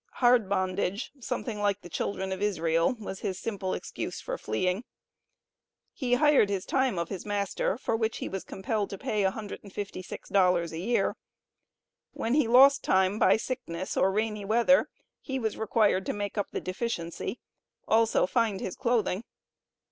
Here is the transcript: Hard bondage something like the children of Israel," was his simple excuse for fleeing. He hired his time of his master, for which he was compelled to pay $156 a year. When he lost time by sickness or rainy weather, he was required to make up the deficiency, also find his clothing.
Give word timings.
Hard 0.13 0.49
bondage 0.49 1.11
something 1.19 1.59
like 1.59 1.81
the 1.81 1.87
children 1.87 2.31
of 2.31 2.41
Israel," 2.41 2.95
was 2.99 3.19
his 3.19 3.37
simple 3.37 3.75
excuse 3.75 4.19
for 4.19 4.35
fleeing. 4.35 4.83
He 5.93 6.15
hired 6.15 6.49
his 6.49 6.65
time 6.65 6.97
of 6.97 7.09
his 7.09 7.23
master, 7.23 7.77
for 7.77 7.95
which 7.95 8.17
he 8.17 8.27
was 8.27 8.43
compelled 8.43 8.89
to 8.89 8.97
pay 8.97 9.21
$156 9.23 10.71
a 10.71 10.77
year. 10.79 11.15
When 12.13 12.33
he 12.33 12.47
lost 12.47 12.83
time 12.83 13.19
by 13.19 13.37
sickness 13.37 13.95
or 13.95 14.11
rainy 14.11 14.43
weather, 14.43 14.89
he 15.21 15.37
was 15.37 15.55
required 15.55 16.07
to 16.07 16.13
make 16.13 16.35
up 16.35 16.49
the 16.49 16.61
deficiency, 16.61 17.39
also 17.87 18.25
find 18.25 18.59
his 18.59 18.75
clothing. 18.75 19.23